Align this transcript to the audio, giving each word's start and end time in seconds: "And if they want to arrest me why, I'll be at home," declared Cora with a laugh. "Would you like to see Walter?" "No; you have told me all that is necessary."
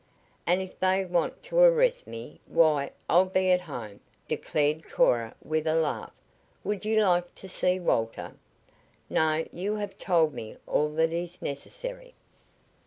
"And 0.47 0.63
if 0.63 0.79
they 0.79 1.05
want 1.05 1.43
to 1.43 1.59
arrest 1.59 2.07
me 2.07 2.39
why, 2.47 2.89
I'll 3.07 3.27
be 3.27 3.51
at 3.51 3.61
home," 3.61 3.99
declared 4.27 4.89
Cora 4.89 5.35
with 5.43 5.67
a 5.67 5.75
laugh. 5.75 6.11
"Would 6.63 6.85
you 6.85 7.03
like 7.05 7.35
to 7.35 7.47
see 7.47 7.79
Walter?" 7.79 8.33
"No; 9.11 9.45
you 9.53 9.75
have 9.75 9.99
told 9.99 10.33
me 10.33 10.57
all 10.65 10.89
that 10.95 11.13
is 11.13 11.39
necessary." 11.39 12.15